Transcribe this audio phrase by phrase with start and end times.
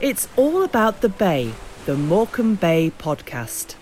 [0.00, 1.52] It's all about the Bay,
[1.86, 3.76] the Morecambe Bay podcast.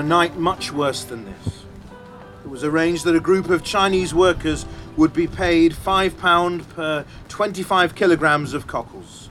[0.00, 1.66] A night much worse than this,
[2.42, 4.64] it was arranged that a group of Chinese workers
[4.96, 9.28] would be paid £5 per 25 kilograms of cockles.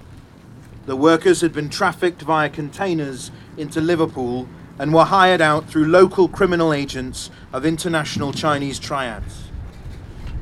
[0.86, 6.28] The workers had been trafficked via containers into Liverpool and were hired out through local
[6.28, 9.46] criminal agents of international Chinese triads.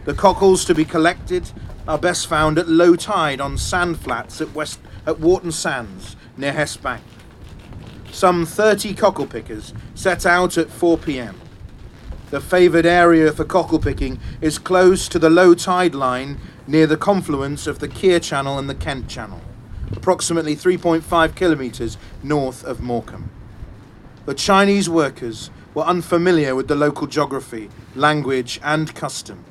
[0.04, 1.50] The cockles to be collected
[1.88, 6.52] are best found at low tide on sand flats at, West, at Warton Sands near
[6.52, 7.02] Hest Bank.
[8.18, 11.40] Some 30 cockle pickers set out at 4 pm.
[12.32, 16.98] The favoured area for cockle picking is close to the low tide line near the
[16.98, 19.40] confluence of the Keer Channel and the Kent Channel,
[19.92, 23.30] approximately 3.5 kilometres north of Morecambe.
[24.26, 29.46] The Chinese workers were unfamiliar with the local geography, language, and custom.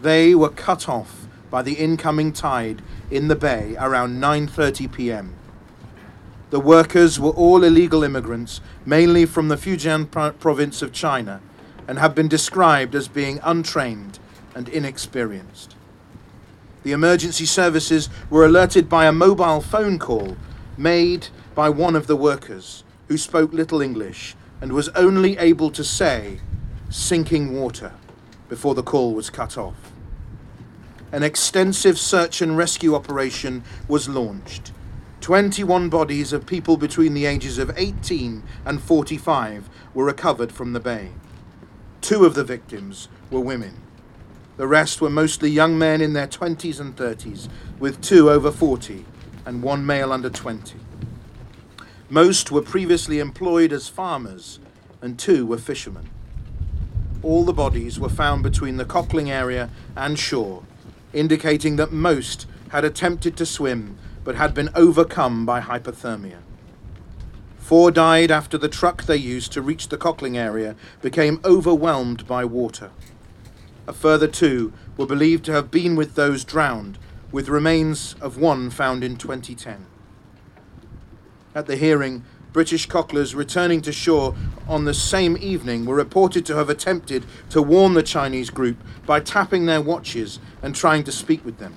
[0.00, 5.36] They were cut off by the incoming tide in the bay around 9:30 p.m.
[6.56, 10.06] The workers were all illegal immigrants, mainly from the Fujian
[10.40, 11.42] province of China,
[11.86, 14.18] and have been described as being untrained
[14.54, 15.74] and inexperienced.
[16.82, 20.38] The emergency services were alerted by a mobile phone call
[20.78, 25.84] made by one of the workers who spoke little English and was only able to
[25.84, 26.40] say
[26.88, 27.92] sinking water
[28.48, 29.92] before the call was cut off.
[31.12, 34.72] An extensive search and rescue operation was launched.
[35.26, 40.78] 21 bodies of people between the ages of 18 and 45 were recovered from the
[40.78, 41.10] bay.
[42.00, 43.74] Two of the victims were women.
[44.56, 47.48] The rest were mostly young men in their 20s and 30s,
[47.80, 49.04] with two over 40
[49.44, 50.78] and one male under 20.
[52.08, 54.60] Most were previously employed as farmers,
[55.02, 56.08] and two were fishermen.
[57.24, 60.62] All the bodies were found between the cockling area and shore,
[61.12, 66.38] indicating that most had attempted to swim but had been overcome by hypothermia.
[67.58, 72.44] Four died after the truck they used to reach the cockling area became overwhelmed by
[72.44, 72.90] water.
[73.86, 76.98] A further two were believed to have been with those drowned,
[77.30, 79.86] with remains of one found in 2010.
[81.54, 84.34] At the hearing, British cocklers returning to shore
[84.66, 89.20] on the same evening were reported to have attempted to warn the Chinese group by
[89.20, 91.76] tapping their watches and trying to speak with them.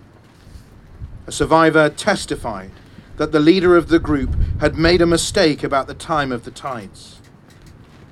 [1.30, 2.72] A survivor testified
[3.18, 6.50] that the leader of the group had made a mistake about the time of the
[6.50, 7.22] tides.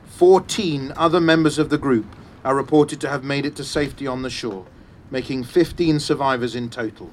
[0.05, 2.05] Fourteen other members of the group
[2.45, 4.67] are reported to have made it to safety on the shore,
[5.09, 7.09] making 15 survivors in total,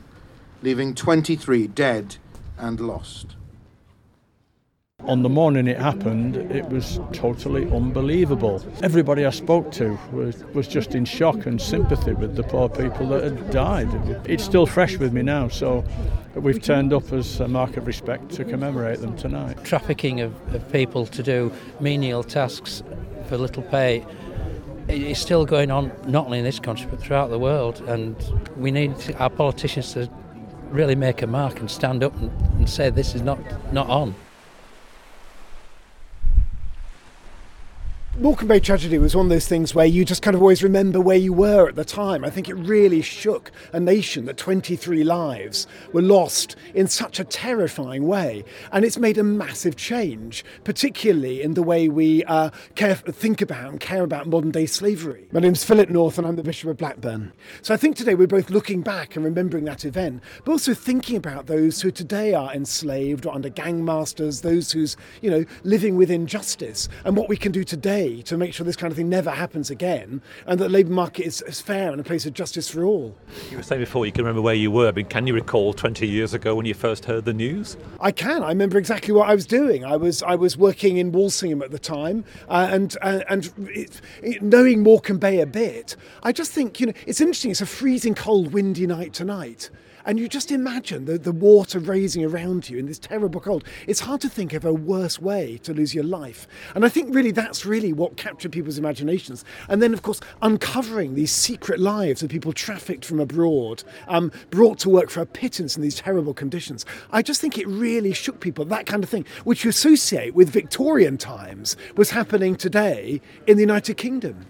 [0.60, 2.16] leaving 23 dead
[2.58, 3.33] and lost.
[5.06, 8.64] On the morning it happened, it was totally unbelievable.
[8.82, 13.08] Everybody I spoke to was, was just in shock and sympathy with the poor people
[13.08, 13.88] that had died.
[14.26, 15.84] It's still fresh with me now, so
[16.34, 19.62] we've turned up as a mark of respect to commemorate them tonight.
[19.62, 22.82] Trafficking of, of people to do menial tasks
[23.26, 24.06] for little pay
[24.88, 28.16] is still going on, not only in this country but throughout the world, and
[28.56, 30.08] we need our politicians to
[30.70, 33.38] really make a mark and stand up and, and say this is not,
[33.70, 34.14] not on.
[38.16, 41.00] Morecambe Bay tragedy was one of those things where you just kind of always remember
[41.00, 42.24] where you were at the time.
[42.24, 47.24] I think it really shook a nation that 23 lives were lost in such a
[47.24, 48.44] terrifying way.
[48.70, 53.72] And it's made a massive change, particularly in the way we uh, care, think about
[53.72, 55.26] and care about modern day slavery.
[55.32, 57.32] My name's Philip North and I'm the Bishop of Blackburn.
[57.62, 61.16] So I think today we're both looking back and remembering that event, but also thinking
[61.16, 65.96] about those who today are enslaved or under gang masters, those who's, you know, living
[65.96, 69.08] with injustice, and what we can do today to make sure this kind of thing
[69.08, 72.32] never happens again and that the labour market is, is fair and a place of
[72.32, 73.16] justice for all.
[73.50, 76.06] You were saying before you can remember where you were, but can you recall 20
[76.06, 77.76] years ago when you first heard the news?
[78.00, 78.42] I can.
[78.42, 79.84] I remember exactly what I was doing.
[79.84, 84.00] I was I was working in Walsingham at the time, uh, and uh, and it,
[84.22, 87.50] it, knowing Morecambe Bay a bit, I just think you know it's interesting.
[87.50, 89.70] It's a freezing cold, windy night tonight.
[90.06, 93.64] And you just imagine the, the water raising around you in this terrible cold.
[93.86, 96.46] It's hard to think of a worse way to lose your life.
[96.74, 99.44] And I think really that's really what captured people's imaginations.
[99.68, 104.78] And then, of course, uncovering these secret lives of people trafficked from abroad, um, brought
[104.80, 106.84] to work for a pittance in these terrible conditions.
[107.10, 110.50] I just think it really shook people, that kind of thing, which you associate with
[110.50, 114.46] Victorian times, was happening today in the United Kingdom.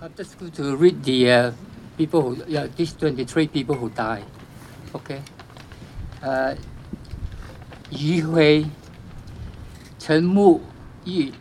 [0.00, 1.52] I'm just going to read the uh,
[1.96, 4.24] people who, yeah, these 23 people who died.
[4.96, 5.20] OK，
[6.22, 6.56] 呃，
[7.90, 8.64] 余辉、
[9.98, 10.62] 陈木
[11.04, 11.34] 玉、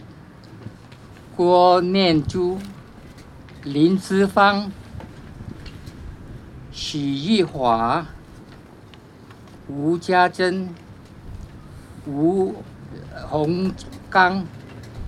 [1.37, 2.59] 郭念珠、
[3.63, 4.69] 林之芳、
[6.69, 8.05] 许玉华、
[9.69, 10.75] 吴家珍、
[12.05, 12.55] 吴
[13.29, 13.71] 洪
[14.09, 14.45] 刚、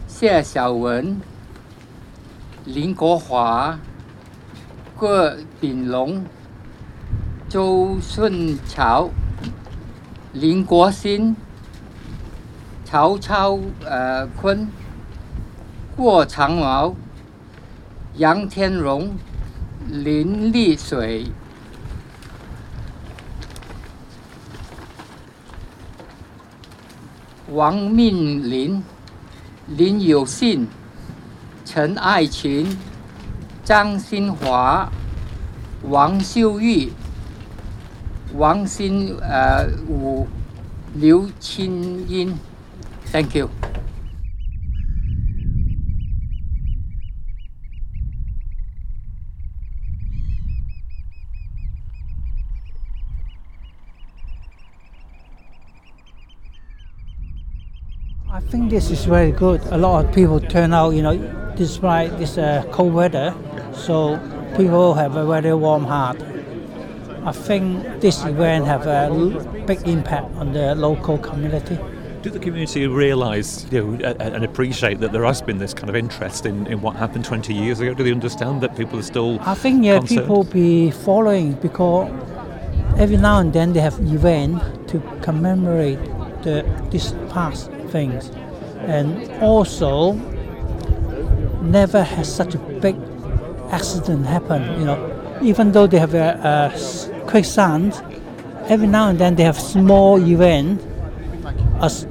[0.07, 1.19] 谢小文、
[2.63, 3.77] 林国华、
[4.95, 6.23] 郭炳龙。
[7.57, 9.09] 周顺桥、
[10.31, 11.35] 林国新、
[12.85, 14.67] 曹操呃坤、
[15.95, 16.93] 郭长毛、
[18.13, 19.17] 杨天荣、
[19.89, 21.31] 林丽水、
[27.49, 28.83] 王命林、
[29.65, 30.67] 林有信、
[31.65, 32.77] 陈爱群、
[33.63, 34.91] 张新华、
[35.81, 36.91] 王秀玉。
[38.33, 39.19] Wang Xin
[39.87, 40.27] Wu
[40.95, 42.37] Liu Qin
[43.05, 43.49] Thank you.
[58.29, 59.61] I think this is very good.
[59.71, 61.17] A lot of people turn out, you know,
[61.55, 63.33] despite this uh, cold weather,
[63.73, 64.19] so
[64.55, 66.21] people have a very warm heart.
[67.27, 69.09] I think this event have a
[69.67, 71.77] big impact on the local community.
[72.21, 75.97] Do the community realise you know, and appreciate that there has been this kind of
[75.97, 77.93] interest in, in what happened 20 years ago?
[77.93, 80.21] Do they understand that people are still I think yeah, concerned?
[80.21, 82.09] people be following because
[82.97, 85.99] every now and then they have event to commemorate
[86.43, 88.29] the these past things,
[88.79, 90.13] and also
[91.61, 92.95] never has such a big
[93.71, 94.63] accident happen.
[94.79, 98.01] You know, even though they have a, a quicksand,
[98.69, 100.81] every now and then they have small event
[101.81, 102.07] as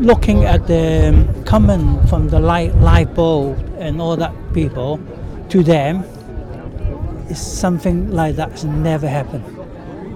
[0.00, 4.98] looking at the um, comment from the light, light bulb and all that people
[5.48, 6.02] to them
[7.30, 9.44] is something like that has never happened.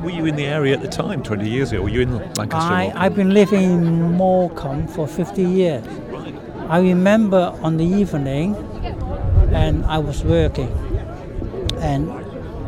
[0.03, 1.83] Were you in the area at the time, 20 years ago?
[1.83, 2.73] Were you in Lancaster?
[2.73, 5.85] I, I've been living in Morecambe for 50 years.
[6.69, 8.57] I remember on the evening
[9.53, 10.69] and I was working
[11.79, 12.11] and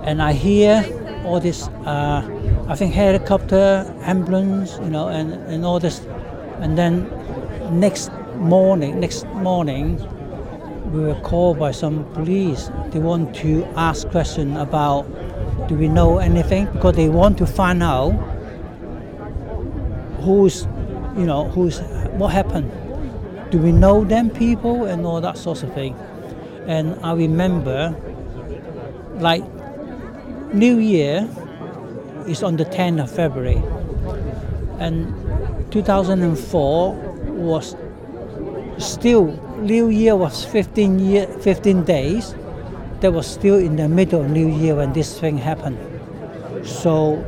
[0.08, 0.82] and I hear
[1.26, 2.26] all this, uh,
[2.66, 6.00] I think helicopter, ambulance, you know, and, and all this.
[6.60, 7.10] And then
[7.78, 9.98] next morning, next morning,
[10.92, 12.70] we were called by some police.
[12.88, 15.02] They want to ask question about,
[15.68, 16.64] do we know anything?
[16.72, 18.12] Because they want to find out
[20.22, 20.62] who's,
[21.18, 21.80] you know, who's,
[22.16, 22.72] what happened.
[23.50, 25.94] Do we know them people and all that sort of thing.
[26.66, 27.94] And I remember,
[29.16, 29.44] like
[30.52, 31.28] New Year
[32.26, 33.62] is on the 10th of February,
[34.78, 35.12] and
[35.70, 36.94] 2004
[37.28, 37.76] was
[38.78, 39.26] still
[39.58, 42.34] New Year was 15 year 15 days.
[43.00, 45.78] That was still in the middle of New Year when this thing happened.
[46.64, 47.24] So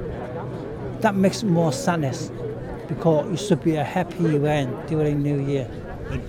[1.00, 2.32] that makes more sadness
[2.88, 5.68] because it should be a happy event during New Year.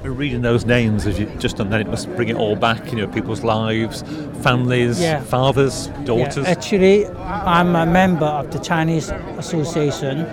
[0.04, 2.92] Reading those names as you just done then, it must bring it all back.
[2.92, 4.04] You know, people's lives,
[4.42, 5.22] families, Yeah.
[5.22, 6.38] fathers, daughters.
[6.46, 10.26] Yeah, actually, I'm a member of the Chinese Association.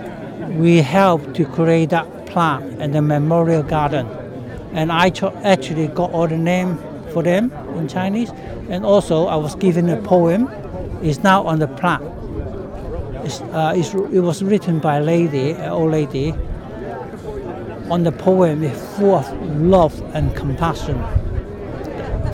[0.59, 4.07] We helped to create that plaque and the memorial garden.
[4.73, 5.11] And I
[5.43, 6.77] actually got all the name
[7.11, 8.31] for them in Chinese.
[8.69, 10.47] And also, I was given a poem.
[11.01, 12.01] It's now on the plaque.
[13.23, 16.35] It's, uh, it's, it was written by a lady, an old lady.
[17.89, 21.01] On the poem, it's full of love and compassion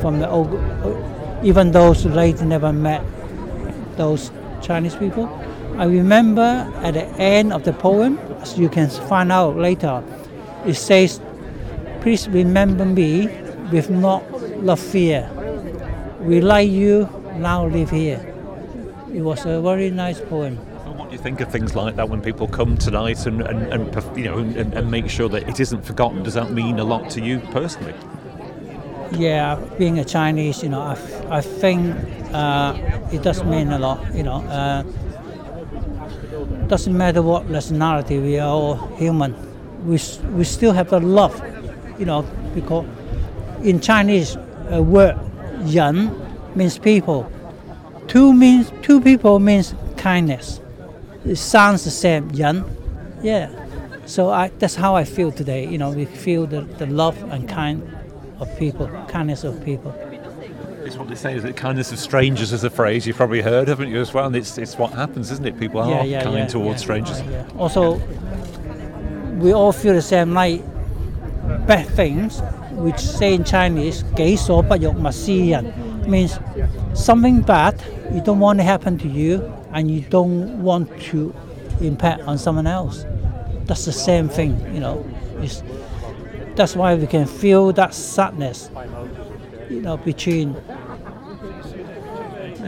[0.02, 3.02] from the old, uh, even those lady never met
[3.96, 4.32] those
[4.62, 5.28] Chinese people.
[5.78, 6.42] I remember
[6.84, 10.04] at the end of the poem, as you can find out later,
[10.66, 11.22] it says,
[12.02, 13.28] Please remember me
[13.72, 14.24] with not
[14.62, 15.30] love fear.
[16.20, 18.20] We like you, now live here.
[19.14, 20.60] It was a very nice poem.
[20.96, 24.18] What do you think of things like that when people come tonight and, and, and
[24.18, 26.24] you know and, and make sure that it isn't forgotten?
[26.24, 27.94] Does that mean a lot to you personally?
[29.12, 30.98] Yeah, being a Chinese, you know, I,
[31.30, 31.96] I think
[32.34, 32.76] uh,
[33.12, 34.16] it does mean a lot.
[34.16, 34.84] You know, uh,
[36.68, 39.36] doesn't matter what nationality, we are all human.
[39.86, 40.00] We,
[40.32, 41.40] we still have the love,
[42.00, 42.24] you know,
[42.54, 42.86] because
[43.64, 45.20] in Chinese uh, word,
[45.66, 46.10] yan
[46.56, 47.30] means people.
[48.08, 50.62] Two means two people means kindness.
[51.25, 52.65] It sounds the same, yan.
[53.23, 53.51] Yeah.
[54.07, 55.67] So I, that's how I feel today.
[55.67, 57.83] You know, we feel the, the love and kind
[58.41, 59.95] of people, kindness of people.
[60.85, 63.69] It's what they say is that kindness of strangers is a phrase you've probably heard,
[63.69, 64.27] haven't you, as well?
[64.27, 65.59] And it's, it's what happens, isn't it?
[65.59, 67.21] People are kind towards strangers.
[67.23, 67.47] yeah.
[67.59, 68.01] Also,
[69.39, 70.63] we all feel the same like
[71.67, 72.41] bad things,
[72.73, 75.65] which say in Chinese, 己所不欲勿施人
[76.08, 76.40] Means
[76.94, 77.82] something bad
[78.14, 81.34] you don't want to happen to you and you don't want to
[81.82, 83.06] impact on someone else.
[83.66, 85.06] That's the same thing, you know.
[85.40, 85.64] It's,
[86.56, 88.70] that's why we can feel that sadness,
[89.70, 90.56] you know, between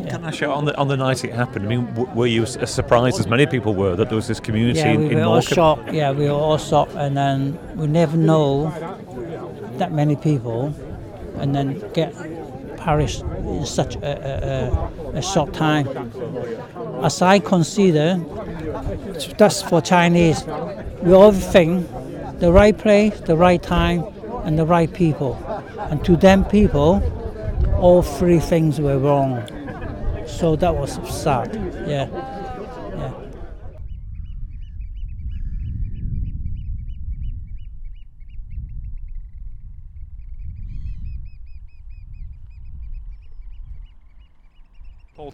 [0.10, 1.66] Can I show on the on the night it happened?
[1.66, 4.40] I mean, w- were you as surprised as many people were that there was this
[4.40, 5.94] community Yeah, in, we in were all shocked.
[5.94, 8.72] Yeah, we were all shocked, and then we never know
[9.78, 10.74] that many people,
[11.40, 12.14] and then get
[12.78, 15.88] perished in such a, a, a, short time.
[17.04, 18.24] As I consider,
[19.38, 20.46] that's for Chinese.
[21.02, 21.88] We all think
[22.40, 24.06] the right place, the right time,
[24.44, 25.36] and the right people.
[25.90, 27.02] And to them people,
[27.78, 29.44] all three things were wrong.
[30.28, 31.54] So that was sad.
[31.88, 32.37] Yeah.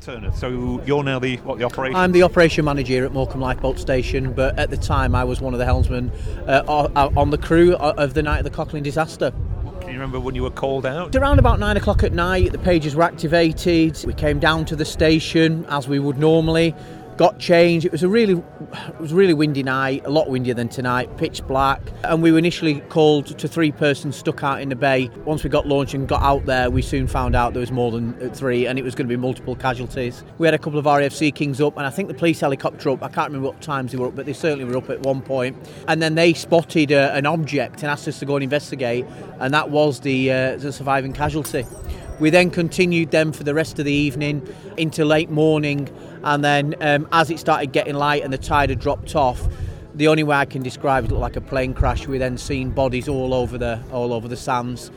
[0.04, 0.32] Turner.
[0.34, 1.96] So you're now the what the operation?
[1.96, 5.40] I'm the operation manager here at Morecambe Lifeboat Station, but at the time I was
[5.40, 6.12] one of the helmsmen
[6.46, 9.32] uh, on the crew of the night of the cockling disaster.
[9.80, 11.16] Can you remember when you were called out?
[11.16, 14.04] Around about nine o'clock at night, the pages were activated.
[14.06, 16.76] We came down to the station as we would normally.
[17.16, 17.86] Got changed.
[17.86, 20.04] It was a really, it was a really windy night.
[20.06, 21.16] A lot windier than tonight.
[21.18, 25.12] Pitch black, and we were initially called to three persons stuck out in the bay.
[25.24, 27.92] Once we got launched and got out there, we soon found out there was more
[27.92, 30.24] than three, and it was going to be multiple casualties.
[30.40, 32.90] We had a couple of RAF Sea Kings up, and I think the police helicopter
[32.90, 33.04] up.
[33.04, 35.22] I can't remember what times they were up, but they certainly were up at one
[35.22, 35.56] point.
[35.88, 39.06] And then they spotted uh, an object and asked us to go and investigate,
[39.40, 41.64] and that was the uh, the surviving casualty.
[42.20, 45.90] We then continued them for the rest of the evening into late morning,
[46.24, 49.48] and then um, as it started getting light and the tide had dropped off,
[49.96, 52.08] the only way I can describe it looked like a plane crash.
[52.08, 54.92] We then seen bodies all over the all over the sands,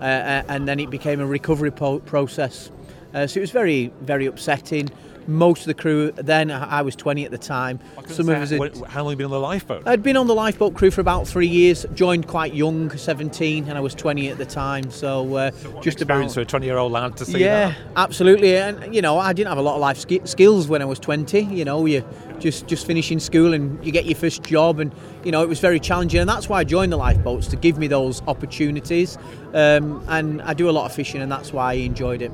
[0.00, 2.70] uh, uh, and then it became a recovery po- process.
[3.14, 4.90] Uh, so it was very very upsetting.
[5.26, 7.80] Most of the crew then I was 20 at the time.
[8.06, 9.86] Some of us had, how long have you been on the lifeboat?
[9.86, 11.86] I'd been on the lifeboat crew for about three years.
[11.94, 14.90] Joined quite young, 17, and I was 20 at the time.
[14.90, 15.50] So uh,
[15.80, 17.78] just about Experience for a 20 year old lad to see yeah, that.
[17.96, 18.56] absolutely.
[18.56, 20.98] And you know, I didn't have a lot of life ski- skills when I was
[20.98, 21.40] 20.
[21.40, 22.04] You know, you
[22.38, 24.92] just just finishing school and you get your first job, and
[25.24, 26.20] you know, it was very challenging.
[26.20, 29.18] And that's why I joined the lifeboats to give me those opportunities.
[29.54, 32.32] Um, and I do a lot of fishing, and that's why I enjoyed it.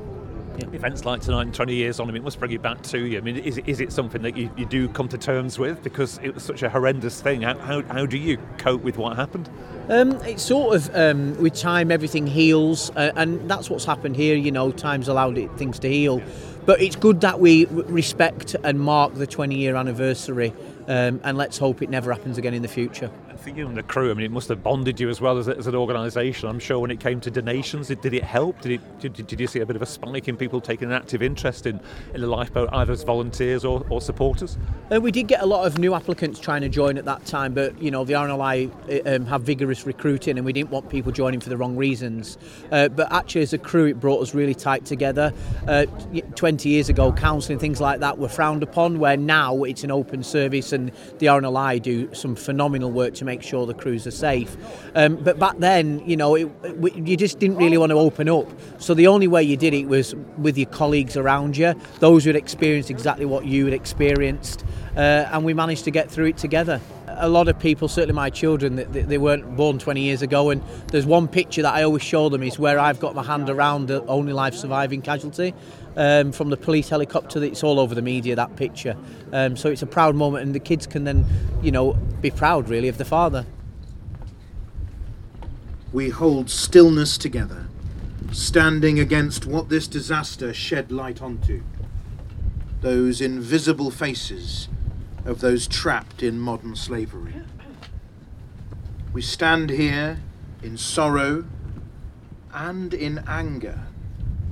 [0.59, 2.99] Events like tonight and 20 years on, I mean, it must bring you back to
[2.99, 3.17] you.
[3.17, 5.83] I mean, is, is it something that you, you do come to terms with?
[5.83, 7.41] Because it was such a horrendous thing.
[7.41, 9.49] How, how, how do you cope with what happened?
[9.89, 14.35] Um, it's sort of um, with time everything heals, uh, and that's what's happened here.
[14.35, 16.21] You know, time's allowed it, things to heal,
[16.65, 20.53] but it's good that we respect and mark the 20 year anniversary,
[20.87, 23.11] um, and let's hope it never happens again in the future.
[23.47, 25.47] For you and the crew, I mean, it must have bonded you as well as,
[25.47, 26.49] as an organisation.
[26.49, 28.59] I'm sure when it came to donations, did, did it help?
[28.59, 30.93] Did, it, did, did you see a bit of a spike in people taking an
[30.93, 31.79] active interest in,
[32.13, 34.57] in the lifeboat, either as volunteers or, or supporters?
[34.93, 37.53] Uh, we did get a lot of new applicants trying to join at that time,
[37.53, 41.13] but you know the RNLI uh, um, have vigorous recruiting, and we didn't want people
[41.13, 42.37] joining for the wrong reasons.
[42.73, 45.31] Uh, but actually, as a crew, it brought us really tight together.
[45.65, 45.85] Uh,
[46.35, 50.21] Twenty years ago, counselling things like that were frowned upon, where now it's an open
[50.21, 54.55] service, and the RNLI do some phenomenal work to make sure the crews are safe.
[54.95, 56.45] Um, but back then, you know, it,
[56.77, 58.47] we, you just didn't really want to open up.
[58.79, 62.29] So the only way you did it was with your colleagues around you, those who
[62.29, 64.63] had experienced exactly what you had experienced,
[64.95, 66.81] uh, and we managed to get through it together.
[67.07, 71.05] A lot of people, certainly my children, they weren't born 20 years ago, and there's
[71.05, 74.03] one picture that I always show them is where I've got my hand around the
[74.05, 75.53] only life surviving casualty.
[75.99, 78.35] Um, from the police helicopter, it's all over the media.
[78.35, 78.95] That picture,
[79.33, 81.25] um, so it's a proud moment, and the kids can then,
[81.63, 83.47] you know, be proud really of the father.
[85.91, 87.65] We hold stillness together,
[88.31, 91.63] standing against what this disaster shed light onto.
[92.81, 94.67] Those invisible faces
[95.25, 97.33] of those trapped in modern slavery.
[99.13, 100.19] We stand here
[100.61, 101.45] in sorrow
[102.53, 103.86] and in anger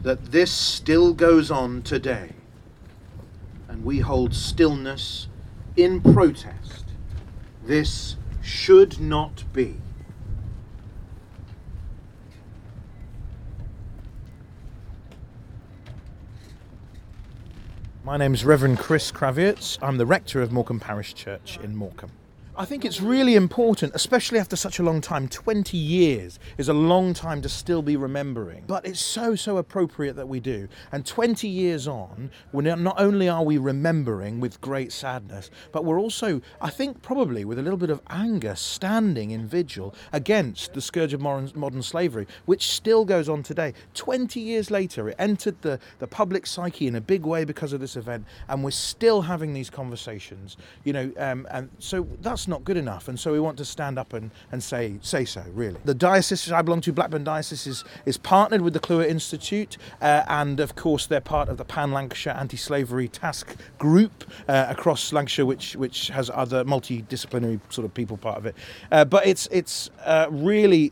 [0.06, 2.30] that this still goes on today.
[3.68, 5.28] And we hold stillness
[5.76, 6.86] in protest.
[7.64, 9.78] This should not be.
[18.04, 19.80] My name is Reverend Chris Kravitz.
[19.82, 22.12] I'm the rector of Morecambe Parish Church in Morecambe.
[22.58, 25.28] I think it's really important, especially after such a long time.
[25.28, 30.16] 20 years is a long time to still be remembering, but it's so, so appropriate
[30.16, 30.70] that we do.
[30.94, 36.42] And 20 years on, not only are we remembering with great sadness, but we're also,
[36.62, 41.12] I think, probably with a little bit of anger, standing in vigil against the scourge
[41.12, 43.74] of modern, modern slavery, which still goes on today.
[43.96, 47.82] 20 years later, it entered the, the public psyche in a big way because of
[47.82, 52.64] this event, and we're still having these conversations, you know, um, and so that's not
[52.64, 55.44] good enough, and so we want to stand up and, and say say so.
[55.54, 59.78] Really, the diocese I belong to, Blackburn Diocese, is, is partnered with the Clewer Institute,
[60.02, 65.12] uh, and of course they're part of the Pan Lancashire Anti-Slavery Task Group uh, across
[65.14, 68.56] Lancashire, which which has other multidisciplinary sort of people part of it.
[68.92, 70.92] Uh, but it's it's uh, really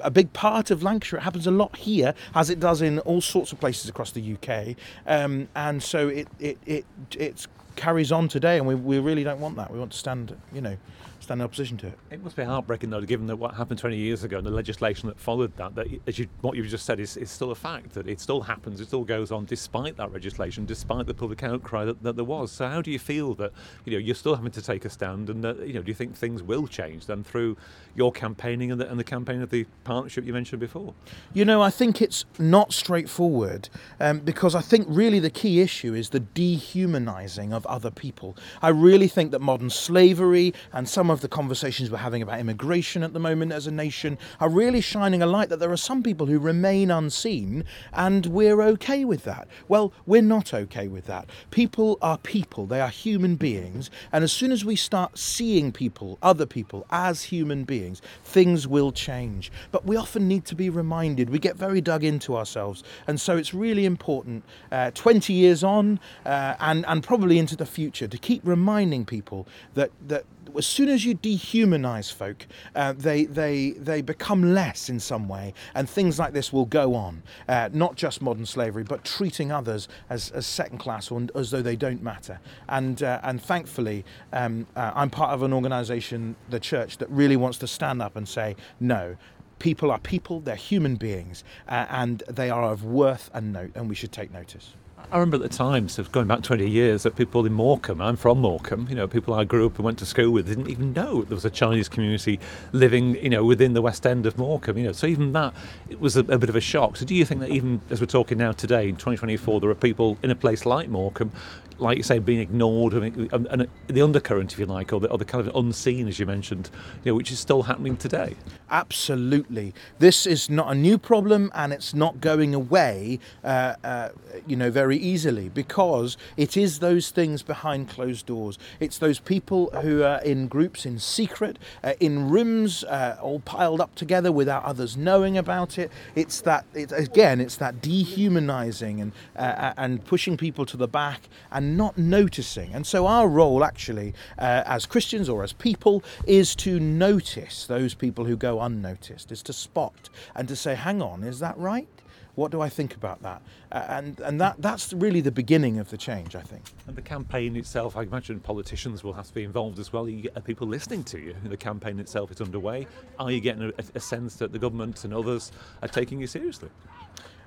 [0.00, 1.18] a big part of Lancashire.
[1.18, 4.34] It happens a lot here, as it does in all sorts of places across the
[4.34, 4.76] UK.
[5.06, 6.84] Um, and so it it it
[7.16, 9.70] it's carries on today, and we, we really don't want that.
[9.70, 10.76] We want to stand, you know,
[11.20, 11.98] stand in opposition to it.
[12.10, 15.08] It must be heartbreaking, though, given that what happened 20 years ago and the legislation
[15.08, 17.92] that followed that, that as you, what you've just said is, is still a fact,
[17.92, 21.84] that it still happens, it still goes on despite that legislation, despite the public outcry
[21.84, 22.50] that, that there was.
[22.50, 23.52] So how do you feel that,
[23.84, 25.94] you know, you're still having to take a stand and, that, you know, do you
[25.94, 27.56] think things will change then through
[27.94, 30.94] your campaigning and the, and the campaign of the partnership you mentioned before?
[31.34, 33.68] You know, I think it's not straightforward
[34.00, 38.36] um, because I think really the key issue is the dehumanizing of other people.
[38.62, 43.02] I really think that modern slavery and some of the conversations we're having about immigration
[43.02, 46.02] at the moment as a nation are really shining a light that there are some
[46.02, 49.48] people who remain unseen and we're okay with that.
[49.68, 51.28] Well, we're not okay with that.
[51.50, 56.18] People are people, they are human beings, and as soon as we start seeing people,
[56.22, 59.50] other people, as human beings, things will change.
[59.70, 61.30] But we often need to be reminded.
[61.30, 66.00] We get very dug into ourselves, and so it's really important uh, 20 years on
[66.24, 70.24] uh, and, and probably into the future to keep reminding people that, that
[70.56, 75.52] as soon as you dehumanize folk, uh, they, they, they become less in some way,
[75.74, 77.22] and things like this will go on.
[77.48, 81.62] Uh, not just modern slavery, but treating others as, as second class or as though
[81.62, 82.40] they don't matter.
[82.68, 87.36] And, uh, and thankfully, um, uh, I'm part of an organization, the church, that really
[87.36, 89.16] wants to stand up and say, no,
[89.58, 93.88] people are people, they're human beings, uh, and they are of worth and note, and
[93.88, 94.74] we should take notice.
[95.10, 98.16] I remember at the time, so going back 20 years, that people in Morecambe, I'm
[98.16, 100.92] from Morecambe, you know, people I grew up and went to school with didn't even
[100.92, 102.38] know there was a Chinese community
[102.72, 104.92] living, you know, within the West End of Morecambe, you know.
[104.92, 105.54] So even that,
[105.88, 106.98] it was a, a bit of a shock.
[106.98, 109.74] So do you think that even as we're talking now today, in 2024, there are
[109.74, 111.32] people in a place like Morecambe
[111.78, 115.10] like you say, being ignored and, and, and, the undercurrent, if you like, or the,
[115.10, 116.70] or the kind of unseen, as you mentioned,
[117.04, 118.34] you know, which is still happening today.
[118.70, 124.08] Absolutely, this is not a new problem, and it's not going away, uh, uh,
[124.46, 128.58] you know, very easily because it is those things behind closed doors.
[128.80, 133.80] It's those people who are in groups in secret, uh, in rooms, uh, all piled
[133.80, 135.90] up together without others knowing about it.
[136.14, 141.28] It's that, it, again, it's that dehumanizing and uh, and pushing people to the back
[141.50, 142.72] and not noticing.
[142.72, 147.94] And so our role, actually, uh, as Christians or as people, is to notice those
[147.94, 151.88] people who go unnoticed, is to spot and to say, hang on, is that right?
[152.34, 153.42] What do I think about that?
[153.72, 156.62] Uh, and and that that's really the beginning of the change, I think.
[156.86, 160.08] And the campaign itself, I imagine politicians will have to be involved as well.
[160.08, 161.34] You get people listening to you.
[161.42, 162.86] The campaign itself is underway.
[163.18, 165.50] Are you getting a, a sense that the government and others
[165.82, 166.70] are taking you seriously?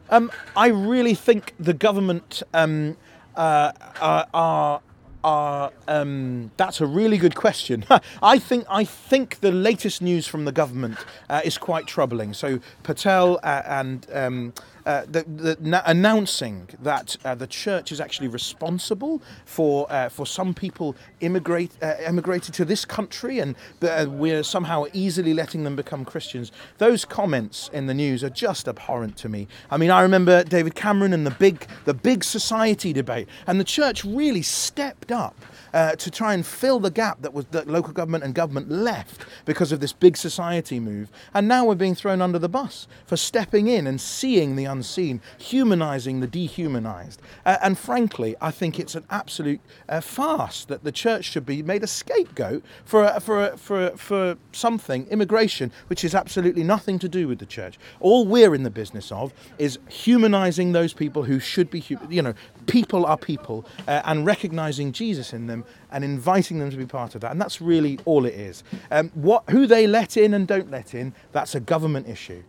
[0.09, 2.97] Um, I really think the government um,
[3.35, 4.81] uh, are, are
[5.23, 7.85] are um, that's a really good question.
[8.23, 10.97] I think I think the latest news from the government
[11.29, 12.33] uh, is quite troubling.
[12.33, 14.53] So Patel uh, and um,
[14.85, 20.53] uh, the, the, announcing that uh, the church is actually responsible for uh, for some
[20.53, 26.05] people immigrate uh, immigrated to this country, and uh, we're somehow easily letting them become
[26.05, 26.51] Christians.
[26.77, 29.47] Those comments in the news are just abhorrent to me.
[29.69, 33.65] I mean, I remember David Cameron and the big the big society debate, and the
[33.65, 35.35] church really stepped up
[35.73, 39.25] uh, to try and fill the gap that was that local government and government left
[39.45, 41.09] because of this big society move.
[41.33, 45.21] And now we're being thrown under the bus for stepping in and seeing the unseen,
[45.37, 47.21] humanizing the dehumanized.
[47.45, 51.63] Uh, and frankly, I think it's an absolute uh, farce that the church should be
[51.63, 56.63] made a scapegoat for a, for a, for a, for something immigration which is absolutely
[56.63, 57.77] nothing to do with the church.
[57.99, 62.33] All we're in the business of is humanizing those people who should be, you know,
[62.71, 67.15] people are people, uh, and recognizing Jesus in them and inviting them to be part
[67.15, 67.31] of that.
[67.31, 68.63] And that's really all it is.
[68.89, 72.41] Um, what, who they let in and don't let in, that's a government issue.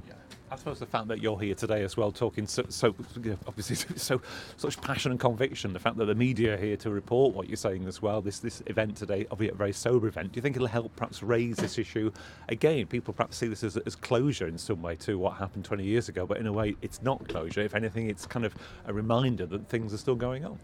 [0.53, 2.95] I suppose the fact that you're here today as well, talking so, so
[3.47, 4.21] obviously so
[4.59, 7.57] such passion and conviction, the fact that the media are here to report what you're
[7.57, 10.55] saying as well, this this event today, albeit a very sober event, do you think
[10.55, 12.12] it'll help perhaps raise this issue
[12.51, 12.87] again?
[12.87, 16.11] People perhaps see this as, as closure in some way to what happened 20 years
[16.11, 17.62] ago, but in a way it's not closure.
[17.62, 20.59] If anything, it's kind of a reminder that things are still going on.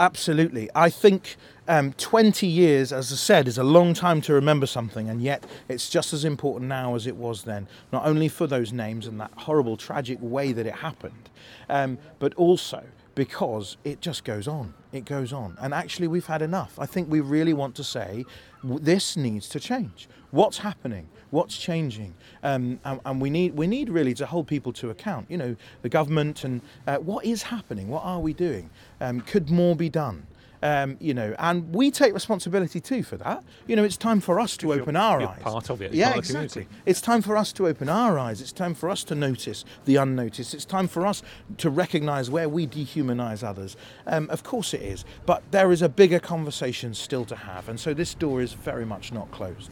[0.00, 0.68] Absolutely.
[0.76, 1.36] I think
[1.68, 5.44] um, 20 years, as I said, is a long time to remember something, and yet
[5.68, 7.68] it's just as important now as it was then.
[7.92, 11.28] Not only for those names and that horrible, tragic way that it happened,
[11.68, 12.82] um, but also
[13.14, 14.72] because it just goes on.
[14.92, 15.58] It goes on.
[15.60, 16.78] And actually, we've had enough.
[16.78, 18.24] I think we really want to say
[18.62, 20.08] this needs to change.
[20.30, 21.08] What's happening?
[21.30, 22.14] What's changing?
[22.42, 25.30] Um, and, and, we need we need really to hold people to account.
[25.30, 27.88] You know, the government and uh, what is happening?
[27.88, 28.70] What are we doing?
[29.00, 30.26] Um, could more be done?
[30.62, 33.44] Um, you know, and we take responsibility too for that.
[33.66, 35.42] You know, it's time for us to open our eyes.
[35.42, 35.94] Part of it.
[35.94, 36.66] Yeah, exactly.
[36.84, 38.40] It's time for us to open our eyes.
[38.40, 40.54] It's time for us to notice the unnoticed.
[40.54, 41.22] It's time for us
[41.58, 43.76] to recognise where we dehumanise others.
[44.06, 45.04] Um, of course, it is.
[45.26, 48.84] But there is a bigger conversation still to have, and so this door is very
[48.84, 49.70] much not closed.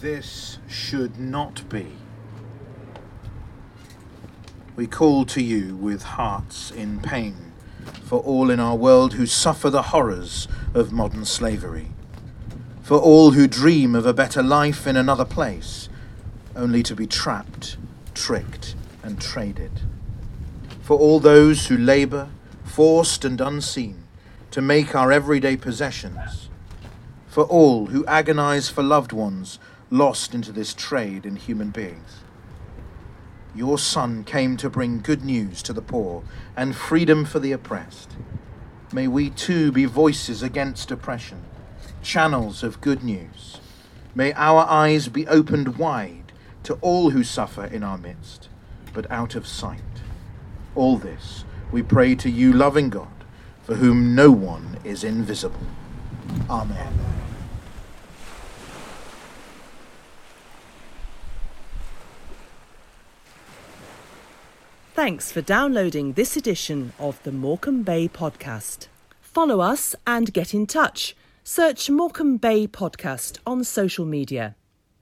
[0.00, 1.86] This should not be.
[4.76, 7.49] We call to you with hearts in pain
[8.04, 11.90] for all in our world who suffer the horrors of modern slavery,
[12.82, 15.88] for all who dream of a better life in another place,
[16.56, 17.76] only to be trapped,
[18.14, 19.70] tricked, and traded,
[20.82, 22.28] for all those who labour,
[22.64, 24.04] forced and unseen,
[24.50, 26.48] to make our everyday possessions,
[27.28, 29.58] for all who agonize for loved ones
[29.90, 32.20] lost into this trade in human beings
[33.54, 36.22] your Son came to bring good news to the poor
[36.56, 38.10] and freedom for the oppressed.
[38.92, 41.42] May we too be voices against oppression,
[42.02, 43.60] channels of good news.
[44.14, 46.32] May our eyes be opened wide
[46.64, 48.48] to all who suffer in our midst,
[48.92, 49.80] but out of sight.
[50.74, 53.24] All this we pray to you, loving God,
[53.62, 55.60] for whom no one is invisible.
[56.48, 57.09] Amen.
[65.00, 68.88] Thanks for downloading this edition of the Morecambe Bay podcast.
[69.22, 71.16] Follow us and get in touch.
[71.42, 74.56] Search Morecambe Bay Podcast on social media.